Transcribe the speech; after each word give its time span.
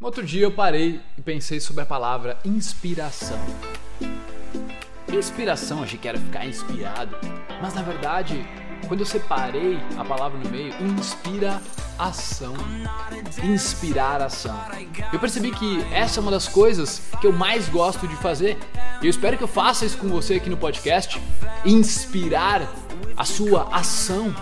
Outro 0.00 0.24
dia 0.24 0.44
eu 0.44 0.52
parei 0.52 1.00
e 1.16 1.20
pensei 1.20 1.58
sobre 1.58 1.82
a 1.82 1.86
palavra 1.86 2.38
inspiração. 2.44 3.38
Inspiração, 5.12 5.82
achei 5.82 5.98
que 5.98 6.06
era 6.06 6.16
ficar 6.16 6.46
inspirado, 6.46 7.16
mas 7.60 7.74
na 7.74 7.82
verdade, 7.82 8.46
quando 8.86 9.00
eu 9.00 9.06
separei 9.06 9.76
a 9.98 10.04
palavra 10.04 10.38
no 10.38 10.48
meio, 10.50 10.72
inspira 10.80 11.60
ação. 11.98 12.54
Inspirar 13.42 14.22
ação. 14.22 14.56
Eu 15.12 15.18
percebi 15.18 15.50
que 15.50 15.82
essa 15.92 16.20
é 16.20 16.22
uma 16.22 16.30
das 16.30 16.46
coisas 16.46 17.02
que 17.20 17.26
eu 17.26 17.32
mais 17.32 17.68
gosto 17.68 18.06
de 18.06 18.14
fazer. 18.14 18.56
E 19.02 19.06
eu 19.06 19.10
espero 19.10 19.36
que 19.36 19.42
eu 19.42 19.48
faça 19.48 19.84
isso 19.84 19.98
com 19.98 20.06
você 20.06 20.34
aqui 20.34 20.48
no 20.48 20.56
podcast. 20.56 21.20
Inspirar 21.64 22.62
a 23.16 23.24
sua 23.24 23.68
ação. 23.74 24.32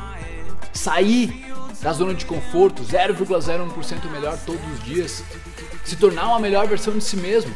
Sair 0.71 1.46
da 1.81 1.93
zona 1.93 2.15
de 2.15 2.25
conforto, 2.25 2.83
0,01% 2.83 4.11
melhor 4.11 4.39
todos 4.45 4.61
os 4.73 4.85
dias, 4.85 5.23
se 5.85 5.97
tornar 5.97 6.29
uma 6.29 6.41
melhor 6.41 6.67
versão 6.67 6.97
de 6.97 7.05
si 7.05 7.17
mesmo. 7.17 7.55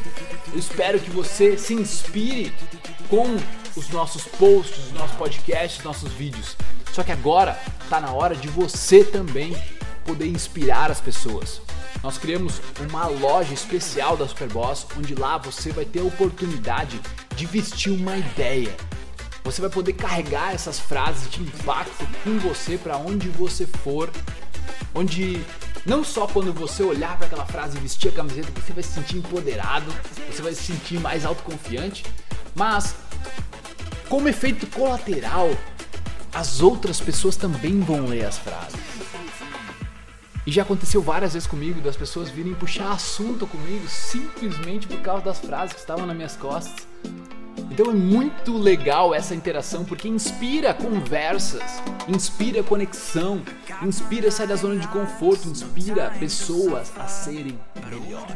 Eu 0.53 0.59
espero 0.59 0.99
que 0.99 1.09
você 1.09 1.57
se 1.57 1.73
inspire 1.73 2.53
com 3.09 3.37
os 3.75 3.89
nossos 3.89 4.23
posts, 4.23 4.85
os 4.85 4.93
nossos 4.93 5.15
podcasts, 5.15 5.79
os 5.79 5.85
nossos 5.85 6.11
vídeos. 6.13 6.55
Só 6.93 7.03
que 7.03 7.11
agora 7.11 7.59
está 7.83 7.99
na 7.99 8.11
hora 8.11 8.35
de 8.35 8.47
você 8.47 9.03
também 9.03 9.55
poder 10.05 10.27
inspirar 10.27 10.91
as 10.91 10.99
pessoas. 10.99 11.61
Nós 12.03 12.17
criamos 12.17 12.61
uma 12.79 13.05
loja 13.07 13.53
especial 13.53 14.17
da 14.17 14.27
Superboss, 14.27 14.87
onde 14.97 15.13
lá 15.13 15.37
você 15.37 15.71
vai 15.71 15.85
ter 15.85 15.99
a 15.99 16.03
oportunidade 16.03 16.99
de 17.35 17.45
vestir 17.45 17.91
uma 17.91 18.17
ideia 18.17 18.75
você 19.43 19.61
vai 19.61 19.69
poder 19.69 19.93
carregar 19.93 20.53
essas 20.53 20.79
frases 20.79 21.29
de 21.29 21.41
impacto 21.41 22.07
com 22.23 22.37
você 22.39 22.77
para 22.77 22.97
onde 22.97 23.27
você 23.29 23.65
for, 23.65 24.09
onde 24.93 25.41
não 25.85 26.03
só 26.03 26.27
quando 26.27 26.53
você 26.53 26.83
olhar 26.83 27.17
para 27.17 27.27
aquela 27.27 27.45
frase 27.45 27.77
e 27.77 27.81
vestir 27.81 28.09
a 28.09 28.11
camiseta 28.11 28.51
você 28.55 28.73
vai 28.73 28.83
se 28.83 28.93
sentir 28.93 29.17
empoderado, 29.17 29.91
você 30.29 30.41
vai 30.41 30.53
se 30.53 30.63
sentir 30.63 30.99
mais 30.99 31.25
autoconfiante, 31.25 32.05
mas 32.53 32.95
como 34.07 34.27
efeito 34.27 34.67
colateral, 34.67 35.49
as 36.33 36.61
outras 36.61 36.99
pessoas 36.99 37.35
também 37.35 37.79
vão 37.79 38.05
ler 38.05 38.25
as 38.25 38.37
frases. 38.37 38.79
E 40.45 40.51
já 40.51 40.63
aconteceu 40.63 41.01
várias 41.01 41.33
vezes 41.33 41.47
comigo 41.47 41.81
das 41.81 41.95
pessoas 41.95 42.29
virem 42.29 42.53
puxar 42.55 42.91
assunto 42.91 43.45
comigo 43.45 43.87
simplesmente 43.87 44.87
por 44.87 44.99
causa 45.01 45.23
das 45.23 45.39
frases 45.39 45.73
que 45.73 45.79
estavam 45.79 46.05
nas 46.05 46.15
minhas 46.15 46.35
costas. 46.35 46.87
Então 47.81 47.91
é 47.91 47.95
muito 47.95 48.55
legal 48.55 49.11
essa 49.11 49.33
interação 49.33 49.83
porque 49.83 50.07
inspira 50.07 50.71
conversas, 50.71 51.63
inspira 52.07 52.61
conexão, 52.61 53.41
inspira 53.81 54.29
sair 54.29 54.45
da 54.45 54.55
zona 54.55 54.79
de 54.79 54.87
conforto, 54.89 55.49
inspira 55.49 56.13
pessoas 56.19 56.93
a 56.95 57.07
serem 57.07 57.57
melhor. 57.83 58.27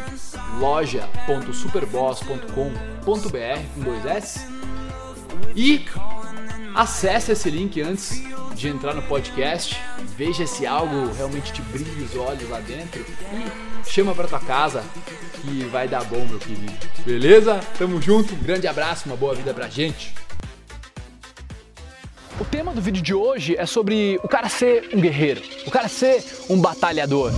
loja.superboss.com.br 0.60 3.06
com 3.06 3.82
dois 3.82 4.06
S. 4.06 4.46
E 5.56 5.86
acesse 6.76 7.32
esse 7.32 7.50
link 7.50 7.82
antes 7.82 8.35
de 8.56 8.70
entrar 8.70 8.94
no 8.94 9.02
podcast, 9.04 9.78
veja 10.18 10.48
se 10.48 10.66
algo 10.66 11.12
realmente 11.14 11.52
te 11.52 11.62
brilha 11.62 12.04
os 12.04 12.16
olhos 12.16 12.50
lá 12.50 12.60
dentro 12.62 13.06
e 13.34 13.90
chama 13.90 14.16
pra 14.16 14.28
tua 14.28 14.40
casa 14.40 14.84
que 15.42 15.66
vai 15.66 15.88
dar 15.88 16.04
bom, 16.06 16.26
meu 16.26 16.40
querido. 16.40 16.74
Beleza? 17.06 17.60
Tamo 17.78 18.02
junto, 18.02 18.34
um 18.34 18.40
grande 18.40 18.68
abraço, 18.68 19.08
uma 19.08 19.18
boa 19.18 19.36
vida 19.36 19.54
pra 19.54 19.68
gente. 19.68 20.14
O 22.40 22.46
tema 22.46 22.74
do 22.74 22.82
vídeo 22.82 23.02
de 23.02 23.14
hoje 23.14 23.56
é 23.58 23.66
sobre 23.66 24.20
o 24.24 24.28
cara 24.28 24.50
ser 24.50 24.90
um 24.94 25.02
guerreiro, 25.02 25.42
o 25.68 25.72
cara 25.72 25.88
ser 25.88 26.24
um 26.50 26.60
batalhador. 26.60 27.32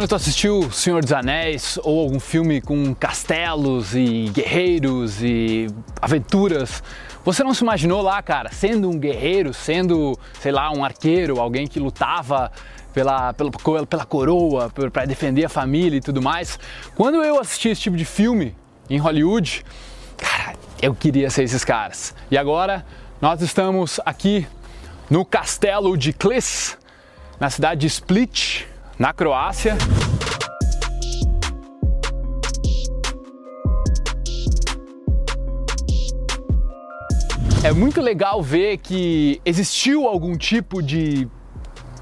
Quando 0.00 0.08
tu 0.08 0.14
assistiu 0.14 0.72
Senhor 0.72 1.02
dos 1.02 1.12
Anéis 1.12 1.78
ou 1.82 2.00
algum 2.00 2.18
filme 2.18 2.62
com 2.62 2.94
castelos 2.94 3.94
e 3.94 4.30
guerreiros 4.32 5.22
e 5.22 5.66
aventuras, 6.00 6.82
você 7.22 7.44
não 7.44 7.52
se 7.52 7.62
imaginou 7.62 8.00
lá, 8.00 8.22
cara, 8.22 8.50
sendo 8.50 8.88
um 8.88 8.98
guerreiro, 8.98 9.52
sendo, 9.52 10.18
sei 10.40 10.52
lá, 10.52 10.72
um 10.72 10.82
arqueiro, 10.82 11.38
alguém 11.38 11.66
que 11.66 11.78
lutava 11.78 12.50
pela, 12.94 13.34
pela, 13.34 13.50
pela 13.86 14.06
coroa, 14.06 14.72
para 14.90 15.04
defender 15.04 15.44
a 15.44 15.50
família 15.50 15.98
e 15.98 16.00
tudo 16.00 16.22
mais? 16.22 16.58
Quando 16.94 17.22
eu 17.22 17.38
assisti 17.38 17.68
esse 17.68 17.82
tipo 17.82 17.98
de 17.98 18.06
filme 18.06 18.56
em 18.88 18.96
Hollywood, 18.96 19.62
cara, 20.16 20.54
eu 20.80 20.94
queria 20.94 21.28
ser 21.28 21.42
esses 21.42 21.62
caras. 21.62 22.14
E 22.30 22.38
agora 22.38 22.86
nós 23.20 23.42
estamos 23.42 24.00
aqui 24.06 24.46
no 25.10 25.26
castelo 25.26 25.94
de 25.94 26.14
Klis, 26.14 26.78
na 27.38 27.50
cidade 27.50 27.82
de 27.82 27.86
Split, 27.86 28.69
na 29.00 29.14
Croácia. 29.14 29.78
É 37.64 37.72
muito 37.72 38.02
legal 38.02 38.42
ver 38.42 38.76
que 38.76 39.40
existiu 39.42 40.06
algum 40.06 40.36
tipo 40.36 40.82
de 40.82 41.26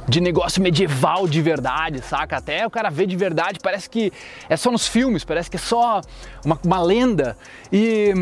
de 0.08 0.22
negócio 0.22 0.62
medieval 0.62 1.28
de 1.28 1.42
verdade, 1.42 2.00
saca? 2.00 2.38
Até 2.38 2.66
o 2.66 2.70
cara 2.70 2.88
vê 2.88 3.04
de 3.04 3.14
verdade, 3.14 3.58
parece 3.62 3.90
que 3.90 4.10
é 4.48 4.56
só 4.56 4.70
nos 4.70 4.88
filmes, 4.88 5.22
parece 5.22 5.50
que 5.50 5.56
é 5.56 5.60
só 5.60 6.00
uma, 6.42 6.58
uma 6.64 6.82
lenda. 6.82 7.36
E 7.70 8.14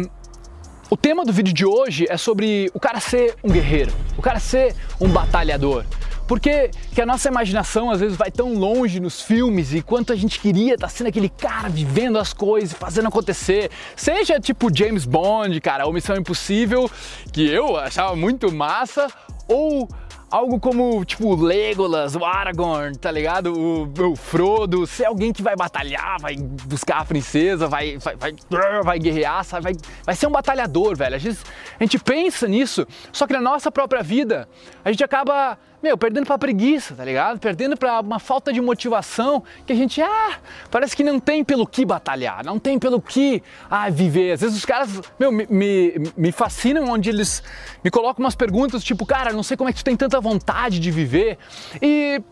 o 0.91 0.97
tema 0.97 1.25
do 1.25 1.33
vídeo 1.33 1.55
de 1.55 1.65
hoje 1.65 2.05
é 2.11 2.17
sobre 2.17 2.69
o 2.75 2.81
cara 2.81 2.99
ser 2.99 3.37
um 3.43 3.53
guerreiro, 3.53 3.93
o 4.19 4.23
cara 4.23 4.41
ser 4.41 4.75
um 5.01 5.09
batalhador. 5.09 5.85
Porque 6.27 6.71
que 6.93 7.01
a 7.01 7.07
nossa 7.07 7.29
imaginação 7.29 7.91
às 7.91 8.01
vezes 8.01 8.17
vai 8.17 8.31
tão 8.31 8.55
longe 8.55 8.99
nos 8.99 9.21
filmes 9.23 9.73
e 9.73 9.81
quanto 9.81 10.13
a 10.13 10.17
gente 10.17 10.41
queria 10.41 10.75
estar 10.75 10.89
tá 10.89 10.93
sendo 10.93 11.07
aquele 11.09 11.29
cara 11.29 11.69
vivendo 11.69 12.19
as 12.19 12.33
coisas, 12.33 12.73
fazendo 12.73 13.09
acontecer. 13.09 13.71
Seja 13.95 14.41
tipo 14.41 14.75
James 14.75 15.05
Bond, 15.05 15.61
cara, 15.61 15.87
ou 15.87 15.93
Missão 15.93 16.17
Impossível, 16.17 16.91
que 17.33 17.49
eu 17.49 17.77
achava 17.77 18.17
muito 18.17 18.53
massa, 18.53 19.09
ou 19.49 19.89
algo 20.31 20.59
como, 20.59 21.05
tipo, 21.05 21.35
Legolas, 21.35 22.17
o 22.17 22.25
Aragorn, 22.25 22.97
tá 22.97 23.11
ligado? 23.11 23.53
O, 23.53 24.11
o 24.11 24.17
Frodo, 24.17 24.87
ser 24.87 25.07
alguém 25.07 25.33
que 25.33 25.43
vai 25.43 25.55
batalhar, 25.57 26.21
vai 26.21 26.37
buscar 26.37 26.99
a 26.99 27.05
princesa, 27.05 27.69
vai, 27.69 27.99
vai, 27.99 28.17
vai, 28.17 28.35
vai 28.83 28.99
guerrear, 28.99 29.45
sabe? 29.45 29.63
Vai, 29.65 29.77
vai 30.05 30.15
ser 30.15 30.27
um 30.27 30.33
batalhador, 30.33 30.97
velho. 30.97 31.17
Às 31.17 31.23
vezes 31.23 31.45
a 31.79 31.83
gente 31.83 31.99
pensa 31.99 32.49
nisso, 32.49 32.87
só 33.13 33.27
que 33.27 33.33
na 33.33 33.41
nossa 33.41 33.71
própria 33.71 34.03
vida 34.03 34.49
a 34.85 34.91
gente 34.91 35.05
acaba 35.05 35.59
meu, 35.83 35.97
perdendo 35.97 36.27
pra 36.27 36.39
preguiça, 36.39 36.95
tá 36.95 37.05
ligado? 37.05 37.39
Perdendo 37.39 37.77
pra 37.77 38.01
uma 38.01 38.19
falta 38.19 38.53
de 38.53 38.61
motivação 38.61 39.45
que 39.65 39.73
a 39.73 39.77
gente, 39.77 40.01
ah, 40.03 40.39
parece 40.71 40.97
que 40.97 41.05
não 41.05 41.21
tem 41.21 41.45
pelo 41.45 41.67
que 41.67 41.85
batalhar, 41.85 42.45
não 42.45 42.59
tem 42.59 42.79
pelo 42.79 43.01
que 43.01 43.43
ah, 43.71 43.89
viver. 43.91 44.33
Às 44.33 44.41
vezes 44.41 44.57
os 44.57 44.65
caras, 44.65 45.01
meu, 45.19 45.31
me, 45.31 45.47
me, 45.49 45.95
me 46.17 46.33
fascinam 46.33 46.89
onde 46.89 47.11
eles 47.11 47.43
me 47.85 47.91
colocam 47.91 48.25
umas 48.25 48.35
perguntas 48.35 48.83
tipo, 48.83 49.05
cara, 49.05 49.33
não 49.33 49.43
sei 49.43 49.57
como 49.57 49.71
é 49.71 49.73
que 49.73 49.79
tu 49.79 49.85
tem 49.85 49.97
tanta 49.97 50.16
vontade 50.21 50.79
de 50.79 50.91
viver. 50.91 51.39
E, 51.81 52.23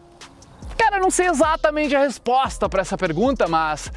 cara, 0.77 0.99
não 0.99 1.11
sei 1.11 1.28
exatamente 1.28 1.95
a 1.95 2.00
resposta 2.00 2.69
para 2.69 2.83
essa 2.83 2.97
pergunta, 2.97 3.47
mas 3.49 3.91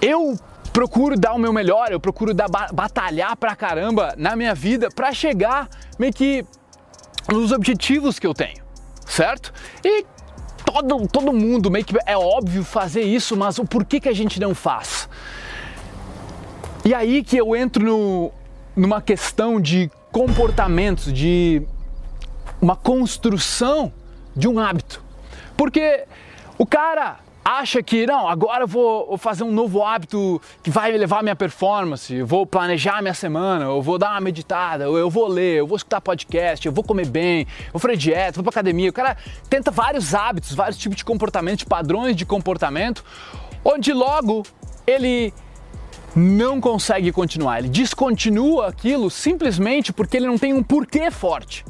eu 0.00 0.38
procuro 0.72 1.18
dar 1.18 1.34
o 1.34 1.38
meu 1.38 1.52
melhor, 1.52 1.90
eu 1.90 2.00
procuro 2.00 2.32
dar, 2.32 2.48
batalhar 2.72 3.36
pra 3.36 3.56
caramba 3.56 4.14
na 4.16 4.36
minha 4.36 4.54
vida 4.54 4.88
para 4.90 5.12
chegar 5.12 5.68
meio 5.98 6.12
que 6.12 6.44
nos 7.30 7.52
objetivos 7.52 8.18
que 8.18 8.26
eu 8.26 8.34
tenho, 8.34 8.62
certo? 9.04 9.52
E 9.84 10.04
todo, 10.64 11.08
todo 11.08 11.32
mundo 11.32 11.70
meio 11.70 11.84
que 11.84 11.94
é 12.06 12.16
óbvio 12.16 12.64
fazer 12.64 13.02
isso, 13.02 13.36
mas 13.36 13.58
o 13.58 13.64
porquê 13.64 14.00
que 14.00 14.08
a 14.08 14.14
gente 14.14 14.40
não 14.40 14.54
faz? 14.54 15.08
E 16.84 16.94
aí 16.94 17.22
que 17.22 17.36
eu 17.36 17.54
entro 17.54 17.84
no, 17.84 18.32
numa 18.74 19.02
questão 19.02 19.60
de 19.60 19.90
comportamentos, 20.10 21.12
de 21.12 21.62
uma 22.60 22.76
construção 22.76 23.92
de 24.36 24.48
um 24.48 24.58
hábito. 24.58 25.02
Porque 25.56 26.04
o 26.58 26.66
cara 26.66 27.18
acha 27.44 27.82
que 27.82 28.06
não, 28.06 28.28
agora 28.28 28.64
eu 28.64 28.68
vou 28.68 29.16
fazer 29.18 29.44
um 29.44 29.50
novo 29.50 29.82
hábito 29.82 30.40
que 30.62 30.70
vai 30.70 30.92
levar 30.92 31.20
a 31.20 31.22
minha 31.22 31.34
performance, 31.34 32.22
vou 32.22 32.46
planejar 32.46 33.00
minha 33.00 33.14
semana, 33.14 33.64
eu 33.64 33.82
vou 33.82 33.98
dar 33.98 34.12
uma 34.12 34.20
meditada, 34.20 34.84
eu 34.84 35.10
vou 35.10 35.26
ler, 35.26 35.58
eu 35.58 35.66
vou 35.66 35.76
escutar 35.76 36.00
podcast, 36.00 36.64
eu 36.64 36.72
vou 36.72 36.84
comer 36.84 37.06
bem, 37.06 37.46
eu 37.66 37.72
vou 37.72 37.80
fazer 37.80 37.96
dieta, 37.96 38.34
vou 38.34 38.44
pra 38.44 38.50
academia. 38.50 38.90
O 38.90 38.92
cara 38.92 39.16
tenta 39.48 39.70
vários 39.70 40.14
hábitos, 40.14 40.54
vários 40.54 40.78
tipos 40.78 40.96
de 40.96 41.04
comportamento, 41.04 41.66
padrões 41.66 42.14
de 42.14 42.24
comportamento, 42.24 43.04
onde 43.64 43.92
logo 43.92 44.44
ele 44.86 45.32
não 46.14 46.60
consegue 46.60 47.12
continuar, 47.12 47.60
ele 47.60 47.68
descontinua 47.68 48.68
aquilo 48.68 49.10
simplesmente 49.10 49.92
porque 49.92 50.16
ele 50.16 50.26
não 50.26 50.38
tem 50.38 50.52
um 50.52 50.62
porquê 50.62 51.10
forte. 51.10 51.64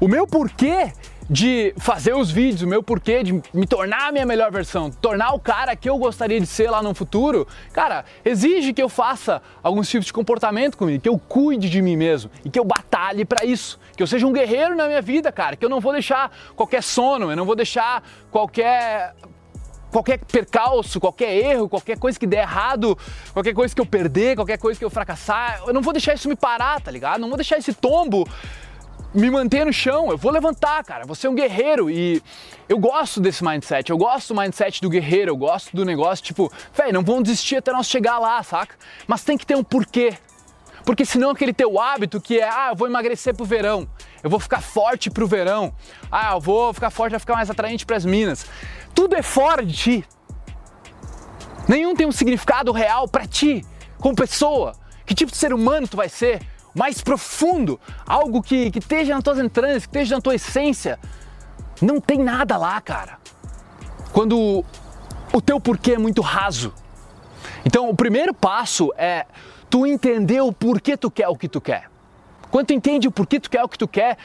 O 0.00 0.08
meu 0.08 0.26
porquê 0.26 0.92
de 1.28 1.74
fazer 1.76 2.14
os 2.14 2.30
vídeos, 2.30 2.62
o 2.62 2.66
meu 2.66 2.82
porquê 2.82 3.22
de 3.22 3.34
me 3.52 3.66
tornar 3.66 4.08
a 4.08 4.12
minha 4.12 4.24
melhor 4.24 4.50
versão, 4.50 4.90
tornar 4.90 5.34
o 5.34 5.38
cara 5.38 5.76
que 5.76 5.90
eu 5.90 5.98
gostaria 5.98 6.40
de 6.40 6.46
ser 6.46 6.70
lá 6.70 6.82
no 6.82 6.94
futuro, 6.94 7.46
cara, 7.70 8.06
exige 8.24 8.72
que 8.72 8.82
eu 8.82 8.88
faça 8.88 9.42
alguns 9.62 9.90
tipos 9.90 10.06
de 10.06 10.12
comportamento 10.12 10.78
comigo, 10.78 11.02
que 11.02 11.08
eu 11.08 11.18
cuide 11.18 11.68
de 11.68 11.82
mim 11.82 11.96
mesmo 11.96 12.30
e 12.44 12.48
que 12.48 12.58
eu 12.58 12.64
batalhe 12.64 13.26
para 13.26 13.44
isso, 13.44 13.78
que 13.94 14.02
eu 14.02 14.06
seja 14.06 14.26
um 14.26 14.32
guerreiro 14.32 14.74
na 14.74 14.86
minha 14.86 15.02
vida, 15.02 15.30
cara, 15.30 15.54
que 15.54 15.64
eu 15.64 15.68
não 15.68 15.80
vou 15.80 15.92
deixar 15.92 16.34
qualquer 16.56 16.82
sono, 16.82 17.30
eu 17.30 17.36
não 17.36 17.44
vou 17.44 17.54
deixar 17.54 18.02
qualquer 18.30 19.14
qualquer 19.92 20.18
percalço, 20.18 20.98
qualquer 20.98 21.34
erro, 21.34 21.68
qualquer 21.68 21.98
coisa 21.98 22.18
que 22.18 22.26
der 22.26 22.42
errado, 22.42 22.96
qualquer 23.32 23.52
coisa 23.52 23.74
que 23.74 23.80
eu 23.80 23.86
perder, 23.86 24.36
qualquer 24.36 24.56
coisa 24.56 24.78
que 24.78 24.84
eu 24.84 24.90
fracassar, 24.90 25.62
eu 25.66 25.74
não 25.74 25.82
vou 25.82 25.92
deixar 25.92 26.14
isso 26.14 26.28
me 26.28 26.36
parar, 26.36 26.80
tá 26.80 26.90
ligado? 26.90 27.20
Não 27.20 27.28
vou 27.28 27.36
deixar 27.36 27.58
esse 27.58 27.74
tombo 27.74 28.26
me 29.12 29.30
manter 29.30 29.66
no 29.66 29.72
chão, 29.72 30.10
eu 30.10 30.16
vou 30.16 30.30
levantar, 30.30 30.84
cara, 30.84 31.04
você 31.04 31.26
é 31.26 31.30
um 31.30 31.34
guerreiro 31.34 31.90
e 31.90 32.22
eu 32.68 32.78
gosto 32.78 33.20
desse 33.20 33.44
mindset, 33.44 33.90
eu 33.90 33.98
gosto 33.98 34.32
do 34.32 34.40
mindset 34.40 34.80
do 34.80 34.88
guerreiro, 34.88 35.32
eu 35.32 35.36
gosto 35.36 35.74
do 35.74 35.84
negócio, 35.84 36.24
tipo, 36.24 36.52
velho, 36.72 36.92
não 36.92 37.02
vamos 37.02 37.24
desistir 37.24 37.56
até 37.56 37.72
nós 37.72 37.88
chegar 37.88 38.18
lá, 38.18 38.40
saca? 38.42 38.76
Mas 39.06 39.24
tem 39.24 39.36
que 39.36 39.44
ter 39.44 39.56
um 39.56 39.64
porquê. 39.64 40.16
Porque 40.84 41.04
senão 41.04 41.30
aquele 41.30 41.52
teu 41.52 41.78
hábito 41.78 42.20
que 42.20 42.38
é, 42.38 42.48
ah, 42.48 42.68
eu 42.70 42.76
vou 42.76 42.86
emagrecer 42.86 43.34
pro 43.34 43.44
verão, 43.44 43.88
eu 44.22 44.30
vou 44.30 44.40
ficar 44.40 44.60
forte 44.60 45.10
pro 45.10 45.26
verão, 45.26 45.74
ah, 46.10 46.32
eu 46.32 46.40
vou 46.40 46.72
ficar 46.72 46.90
forte, 46.90 47.10
vai 47.10 47.20
ficar 47.20 47.34
mais 47.34 47.50
atraente 47.50 47.84
para 47.84 47.96
as 47.96 48.04
minas. 48.04 48.46
Tudo 48.94 49.16
é 49.16 49.22
fora 49.22 49.64
de 49.64 49.74
ti. 49.74 50.04
Nenhum 51.68 51.94
tem 51.94 52.06
um 52.06 52.12
significado 52.12 52.72
real 52.72 53.06
para 53.06 53.26
ti, 53.26 53.64
como 53.98 54.14
pessoa. 54.14 54.74
Que 55.04 55.14
tipo 55.14 55.30
de 55.32 55.38
ser 55.38 55.52
humano 55.52 55.86
tu 55.86 55.96
vai 55.96 56.08
ser? 56.08 56.40
Mais 56.74 57.00
profundo, 57.00 57.80
algo 58.06 58.42
que, 58.42 58.70
que 58.70 58.78
esteja 58.78 59.14
nas 59.14 59.22
tuas 59.22 59.38
entranhas, 59.38 59.84
que 59.84 59.90
esteja 59.90 60.16
na 60.16 60.20
tua 60.20 60.34
essência. 60.34 60.98
Não 61.80 62.00
tem 62.00 62.18
nada 62.18 62.56
lá, 62.56 62.80
cara. 62.80 63.18
Quando 64.12 64.64
o 65.32 65.40
teu 65.40 65.60
porquê 65.60 65.92
é 65.92 65.98
muito 65.98 66.20
raso. 66.20 66.72
Então, 67.64 67.88
o 67.88 67.94
primeiro 67.94 68.34
passo 68.34 68.92
é 68.96 69.26
tu 69.68 69.86
entender 69.86 70.40
o 70.40 70.52
porquê 70.52 70.96
tu 70.96 71.10
quer 71.10 71.28
o 71.28 71.36
que 71.36 71.48
tu 71.48 71.60
quer. 71.60 71.88
Quando 72.50 72.66
tu 72.66 72.72
entende 72.72 73.06
o 73.06 73.12
porquê 73.12 73.38
tu 73.38 73.48
quer 73.48 73.62
o 73.62 73.68
que 73.68 73.78
tu 73.78 73.86
quer, 73.86 74.18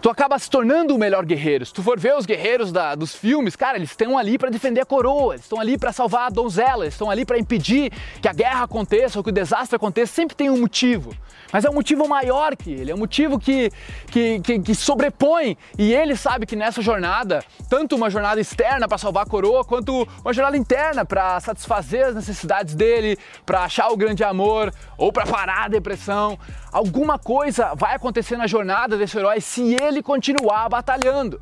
tu 0.00 0.08
acaba 0.08 0.38
se 0.38 0.48
tornando 0.48 0.94
o 0.94 0.98
melhor 0.98 1.24
guerreiro. 1.24 1.66
Se 1.66 1.72
tu 1.72 1.82
for 1.82 1.98
ver 1.98 2.14
os 2.14 2.24
guerreiros 2.24 2.70
da, 2.70 2.94
dos 2.94 3.14
filmes, 3.14 3.56
cara, 3.56 3.76
eles 3.76 3.90
estão 3.90 4.16
ali 4.16 4.38
para 4.38 4.50
defender 4.50 4.80
a 4.80 4.86
coroa, 4.86 5.34
eles 5.34 5.44
estão 5.44 5.60
ali 5.60 5.76
para 5.76 5.92
salvar 5.92 6.26
a 6.26 6.30
donzela, 6.30 6.84
eles 6.84 6.94
estão 6.94 7.10
ali 7.10 7.24
para 7.24 7.38
impedir 7.38 7.92
que 8.20 8.28
a 8.28 8.32
guerra 8.32 8.64
aconteça 8.64 9.18
ou 9.18 9.24
que 9.24 9.30
o 9.30 9.32
desastre 9.32 9.76
aconteça. 9.76 10.12
Sempre 10.12 10.36
tem 10.36 10.50
um 10.50 10.58
motivo. 10.58 11.14
Mas 11.52 11.64
é 11.64 11.70
um 11.70 11.74
motivo 11.74 12.06
maior 12.06 12.54
que 12.56 12.70
ele, 12.70 12.90
é 12.90 12.94
um 12.94 12.98
motivo 12.98 13.38
que, 13.38 13.70
que, 14.10 14.40
que, 14.40 14.58
que 14.60 14.74
sobrepõe. 14.74 15.56
E 15.78 15.94
ele 15.94 16.14
sabe 16.14 16.44
que 16.44 16.54
nessa 16.54 16.82
jornada, 16.82 17.42
tanto 17.70 17.96
uma 17.96 18.10
jornada 18.10 18.40
externa 18.40 18.86
para 18.86 18.98
salvar 18.98 19.24
a 19.24 19.26
coroa, 19.26 19.64
quanto 19.64 20.06
uma 20.22 20.32
jornada 20.32 20.56
interna 20.56 21.04
para 21.04 21.40
satisfazer 21.40 22.06
as 22.06 22.14
necessidades 22.14 22.74
dele, 22.74 23.18
para 23.46 23.64
achar 23.64 23.88
o 23.88 23.96
grande 23.96 24.22
amor 24.22 24.72
ou 24.98 25.10
para 25.10 25.24
parar 25.24 25.64
a 25.64 25.68
depressão, 25.68 26.38
alguma 26.70 27.18
coisa 27.18 27.74
vai 27.74 27.94
acontecer 27.94 28.36
na 28.36 28.46
jornada 28.46 28.96
desse 28.98 29.16
herói 29.16 29.40
se 29.40 29.74
ele 29.82 29.87
continuar 30.02 30.68
batalhando. 30.68 31.40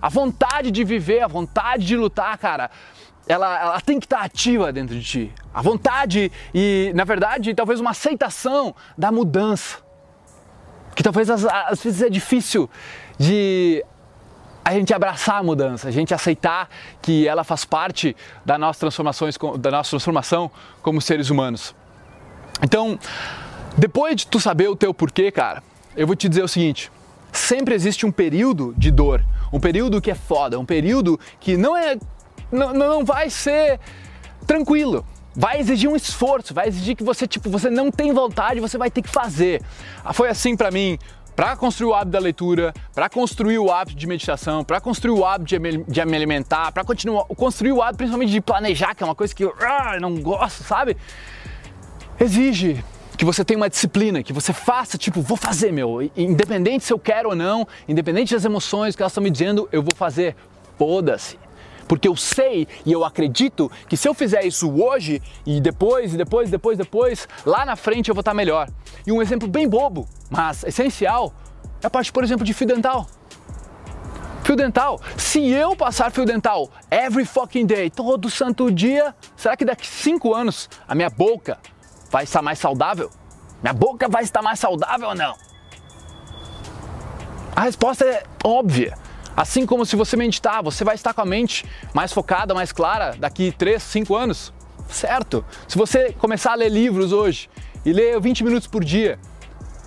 A 0.00 0.08
vontade 0.08 0.70
de 0.70 0.84
viver, 0.84 1.20
a 1.20 1.26
vontade 1.26 1.86
de 1.86 1.96
lutar, 1.96 2.36
cara, 2.38 2.70
ela, 3.26 3.60
ela 3.60 3.80
tem 3.80 3.98
que 3.98 4.06
estar 4.06 4.20
ativa 4.20 4.72
dentro 4.72 4.94
de 4.94 5.02
ti. 5.02 5.32
A 5.52 5.62
vontade 5.62 6.30
e, 6.54 6.92
na 6.94 7.04
verdade, 7.04 7.54
talvez 7.54 7.80
uma 7.80 7.90
aceitação 7.90 8.74
da 8.96 9.10
mudança. 9.10 9.78
Que 10.94 11.02
talvez 11.02 11.28
às, 11.30 11.44
às 11.44 11.82
vezes 11.82 12.02
é 12.02 12.10
difícil 12.10 12.68
de 13.18 13.84
a 14.64 14.72
gente 14.72 14.94
abraçar 14.94 15.36
a 15.36 15.42
mudança, 15.42 15.88
a 15.88 15.90
gente 15.90 16.14
aceitar 16.14 16.68
que 17.02 17.28
ela 17.28 17.44
faz 17.44 17.64
parte 17.64 18.16
da 18.44 18.56
nossa, 18.56 18.80
transformações, 18.80 19.36
da 19.58 19.70
nossa 19.70 19.90
transformação 19.90 20.50
como 20.82 21.00
seres 21.02 21.28
humanos. 21.28 21.74
Então, 22.62 22.98
depois 23.76 24.16
de 24.16 24.26
tu 24.26 24.40
saber 24.40 24.68
o 24.68 24.76
teu 24.76 24.94
porquê, 24.94 25.30
cara, 25.30 25.62
eu 25.96 26.06
vou 26.06 26.16
te 26.16 26.28
dizer 26.28 26.42
o 26.42 26.48
seguinte: 26.48 26.90
sempre 27.38 27.74
existe 27.74 28.06
um 28.06 28.12
período 28.12 28.74
de 28.76 28.90
dor, 28.90 29.24
um 29.52 29.60
período 29.60 30.00
que 30.00 30.10
é 30.10 30.14
foda, 30.14 30.58
um 30.58 30.64
período 30.64 31.18
que 31.40 31.56
não 31.56 31.76
é 31.76 31.96
não, 32.50 32.72
não 32.72 33.04
vai 33.04 33.28
ser 33.30 33.80
tranquilo. 34.46 35.04
Vai 35.36 35.58
exigir 35.58 35.90
um 35.90 35.96
esforço, 35.96 36.54
vai 36.54 36.68
exigir 36.68 36.94
que 36.94 37.02
você, 37.02 37.26
tipo, 37.26 37.50
você 37.50 37.68
não 37.68 37.90
tem 37.90 38.12
vontade, 38.12 38.60
você 38.60 38.78
vai 38.78 38.88
ter 38.88 39.02
que 39.02 39.08
fazer. 39.08 39.60
Ah, 40.04 40.12
foi 40.12 40.28
assim 40.28 40.56
para 40.56 40.70
mim, 40.70 40.96
para 41.34 41.56
construir 41.56 41.90
o 41.90 41.94
hábito 41.94 42.12
da 42.12 42.20
leitura, 42.20 42.72
para 42.94 43.08
construir 43.08 43.58
o 43.58 43.72
hábito 43.72 43.98
de 43.98 44.06
meditação, 44.06 44.62
para 44.62 44.80
construir 44.80 45.18
o 45.18 45.24
hábito 45.24 45.58
de 45.88 46.04
me, 46.04 46.16
alimentar, 46.16 46.70
para 46.70 46.84
continuar 46.84 47.24
construir 47.24 47.72
o 47.72 47.82
hábito 47.82 47.98
principalmente 47.98 48.30
de 48.30 48.40
planejar, 48.40 48.94
que 48.94 49.02
é 49.02 49.06
uma 49.06 49.14
coisa 49.16 49.34
que 49.34 49.44
eu 49.44 49.52
ah, 49.60 49.98
não 50.00 50.14
gosto, 50.20 50.62
sabe? 50.62 50.96
Exige 52.20 52.84
que 53.16 53.24
você 53.24 53.44
tenha 53.44 53.56
uma 53.56 53.70
disciplina, 53.70 54.22
que 54.22 54.32
você 54.32 54.52
faça, 54.52 54.98
tipo, 54.98 55.20
vou 55.20 55.36
fazer, 55.36 55.72
meu, 55.72 56.02
independente 56.16 56.84
se 56.84 56.92
eu 56.92 56.98
quero 56.98 57.30
ou 57.30 57.36
não, 57.36 57.66
independente 57.88 58.34
das 58.34 58.44
emoções 58.44 58.96
que 58.96 59.02
elas 59.02 59.12
estão 59.12 59.22
me 59.22 59.30
dizendo, 59.30 59.68
eu 59.70 59.82
vou 59.82 59.94
fazer. 59.94 60.36
Foda-se. 60.76 61.38
Porque 61.86 62.08
eu 62.08 62.16
sei 62.16 62.66
e 62.84 62.90
eu 62.90 63.04
acredito 63.04 63.70
que 63.88 63.96
se 63.96 64.08
eu 64.08 64.14
fizer 64.14 64.44
isso 64.44 64.70
hoje 64.82 65.22
e 65.46 65.60
depois, 65.60 66.14
e 66.14 66.16
depois, 66.16 66.50
depois, 66.50 66.78
depois, 66.78 67.28
lá 67.44 67.64
na 67.64 67.76
frente 67.76 68.08
eu 68.08 68.14
vou 68.14 68.22
estar 68.22 68.34
melhor. 68.34 68.68
E 69.06 69.12
um 69.12 69.22
exemplo 69.22 69.46
bem 69.46 69.68
bobo, 69.68 70.08
mas 70.30 70.64
essencial, 70.64 71.32
é 71.82 71.86
a 71.86 71.90
parte, 71.90 72.10
por 72.10 72.24
exemplo, 72.24 72.44
de 72.44 72.52
fio 72.54 72.66
dental. 72.66 73.06
Fio 74.42 74.56
dental. 74.56 75.00
Se 75.16 75.46
eu 75.46 75.76
passar 75.76 76.10
fio 76.10 76.24
dental 76.24 76.70
every 76.90 77.24
fucking 77.24 77.66
day, 77.66 77.90
todo 77.90 78.28
santo 78.28 78.70
dia, 78.70 79.14
será 79.36 79.56
que 79.56 79.64
daqui 79.64 79.86
5 79.86 80.34
anos 80.34 80.68
a 80.88 80.94
minha 80.94 81.10
boca 81.10 81.58
vai 82.14 82.22
estar 82.22 82.40
mais 82.40 82.60
saudável? 82.60 83.10
Minha 83.60 83.72
boca 83.72 84.08
vai 84.08 84.22
estar 84.22 84.40
mais 84.40 84.60
saudável 84.60 85.08
ou 85.08 85.14
não? 85.16 85.34
A 87.56 87.62
resposta 87.62 88.04
é 88.04 88.22
óbvia. 88.44 88.96
Assim 89.36 89.66
como 89.66 89.84
se 89.84 89.96
você 89.96 90.16
meditar, 90.16 90.62
você 90.62 90.84
vai 90.84 90.94
estar 90.94 91.12
com 91.12 91.22
a 91.22 91.24
mente 91.24 91.66
mais 91.92 92.12
focada, 92.12 92.54
mais 92.54 92.70
clara 92.70 93.16
daqui 93.18 93.50
3, 93.50 93.82
5 93.82 94.14
anos. 94.14 94.54
Certo? 94.88 95.44
Se 95.66 95.76
você 95.76 96.12
começar 96.12 96.52
a 96.52 96.54
ler 96.54 96.68
livros 96.68 97.10
hoje 97.12 97.50
e 97.84 97.92
ler 97.92 98.20
20 98.20 98.44
minutos 98.44 98.68
por 98.68 98.84
dia, 98.84 99.18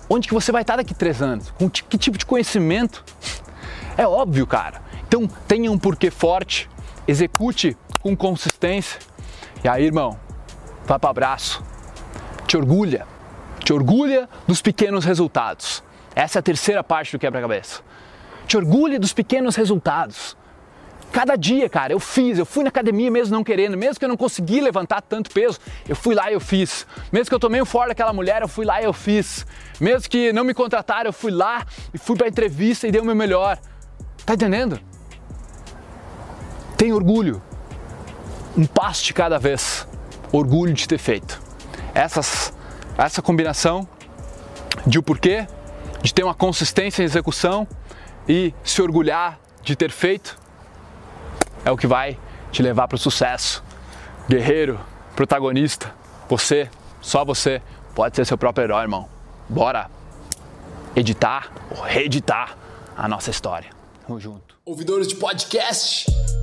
onde 0.06 0.28
que 0.28 0.34
você 0.34 0.52
vai 0.52 0.60
estar 0.60 0.76
daqui 0.76 0.92
3 0.92 1.22
anos? 1.22 1.50
Com 1.52 1.70
que 1.70 1.96
tipo 1.96 2.18
de 2.18 2.26
conhecimento? 2.26 3.02
É 3.96 4.06
óbvio, 4.06 4.46
cara. 4.46 4.82
Então 5.06 5.26
tenha 5.26 5.72
um 5.72 5.78
porquê 5.78 6.10
forte, 6.10 6.68
execute 7.06 7.74
com 8.02 8.14
consistência. 8.14 9.00
E 9.64 9.68
aí, 9.68 9.86
irmão, 9.86 10.20
vai 10.84 10.98
para 10.98 11.08
abraço. 11.08 11.64
Te 12.48 12.56
orgulha. 12.56 13.06
Te 13.62 13.74
orgulha 13.74 14.26
dos 14.46 14.62
pequenos 14.62 15.04
resultados. 15.04 15.84
Essa 16.16 16.38
é 16.38 16.40
a 16.40 16.42
terceira 16.42 16.82
parte 16.82 17.12
do 17.12 17.18
quebra-cabeça. 17.18 17.82
Te 18.46 18.56
orgulhe 18.56 18.98
dos 18.98 19.12
pequenos 19.12 19.54
resultados. 19.54 20.34
Cada 21.12 21.36
dia, 21.36 21.68
cara, 21.68 21.92
eu 21.92 22.00
fiz, 22.00 22.38
eu 22.38 22.46
fui 22.46 22.64
na 22.64 22.70
academia 22.70 23.10
mesmo 23.10 23.36
não 23.36 23.44
querendo, 23.44 23.76
mesmo 23.76 23.98
que 23.98 24.04
eu 24.04 24.08
não 24.08 24.16
consegui 24.16 24.62
levantar 24.62 25.02
tanto 25.02 25.30
peso, 25.30 25.58
eu 25.86 25.94
fui 25.94 26.14
lá 26.14 26.30
e 26.30 26.34
eu 26.34 26.40
fiz. 26.40 26.86
Mesmo 27.12 27.28
que 27.28 27.34
eu 27.34 27.38
tomei 27.38 27.60
um 27.60 27.66
fora 27.66 27.88
daquela 27.88 28.14
mulher, 28.14 28.40
eu 28.40 28.48
fui 28.48 28.64
lá 28.64 28.80
e 28.80 28.84
eu 28.86 28.94
fiz. 28.94 29.46
Mesmo 29.78 30.08
que 30.08 30.32
não 30.32 30.42
me 30.42 30.54
contrataram, 30.54 31.10
eu 31.10 31.12
fui 31.12 31.30
lá 31.30 31.66
e 31.92 31.98
fui 31.98 32.16
pra 32.16 32.28
entrevista 32.28 32.88
e 32.88 32.90
dei 32.90 33.00
o 33.00 33.04
meu 33.04 33.14
melhor. 33.14 33.58
Tá 34.24 34.32
entendendo? 34.32 34.80
Tem 36.78 36.94
orgulho. 36.94 37.42
Um 38.56 38.64
passo 38.64 39.04
de 39.04 39.12
cada 39.12 39.38
vez. 39.38 39.86
Orgulho 40.32 40.72
de 40.72 40.88
ter 40.88 40.98
feito. 40.98 41.47
Essas, 41.98 42.54
essa 42.96 43.20
combinação 43.20 43.88
de 44.86 45.00
o 45.00 45.02
porquê, 45.02 45.48
de 46.00 46.14
ter 46.14 46.22
uma 46.22 46.32
consistência 46.32 47.02
em 47.02 47.04
execução 47.04 47.66
e 48.28 48.54
se 48.62 48.80
orgulhar 48.80 49.36
de 49.64 49.74
ter 49.74 49.90
feito 49.90 50.38
é 51.64 51.72
o 51.72 51.76
que 51.76 51.88
vai 51.88 52.16
te 52.52 52.62
levar 52.62 52.86
para 52.86 52.94
o 52.94 52.98
sucesso. 52.98 53.64
Guerreiro, 54.28 54.78
protagonista, 55.16 55.92
você, 56.28 56.70
só 57.00 57.24
você 57.24 57.60
pode 57.96 58.14
ser 58.14 58.24
seu 58.24 58.38
próprio 58.38 58.62
herói, 58.62 58.82
irmão. 58.82 59.08
Bora 59.48 59.90
editar 60.94 61.50
ou 61.68 61.82
reeditar 61.82 62.56
a 62.96 63.08
nossa 63.08 63.30
história. 63.30 63.70
Tamo 64.06 64.20
junto. 64.20 64.56
Ouvidores 64.64 65.08
de 65.08 65.16
podcast, 65.16 66.06